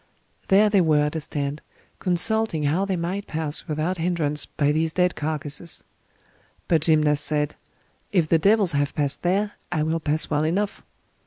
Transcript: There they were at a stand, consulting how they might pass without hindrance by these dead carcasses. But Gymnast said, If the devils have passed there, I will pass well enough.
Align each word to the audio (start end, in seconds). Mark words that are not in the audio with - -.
There 0.47 0.67
they 0.67 0.81
were 0.81 1.03
at 1.05 1.15
a 1.15 1.21
stand, 1.21 1.61
consulting 1.99 2.63
how 2.63 2.85
they 2.85 2.95
might 2.95 3.27
pass 3.27 3.67
without 3.67 3.99
hindrance 3.99 4.47
by 4.47 4.71
these 4.71 4.93
dead 4.93 5.15
carcasses. 5.15 5.83
But 6.67 6.81
Gymnast 6.81 7.23
said, 7.23 7.53
If 8.11 8.27
the 8.27 8.39
devils 8.39 8.71
have 8.71 8.95
passed 8.95 9.21
there, 9.21 9.51
I 9.71 9.83
will 9.83 9.99
pass 9.99 10.27
well 10.27 10.43
enough. 10.43 10.81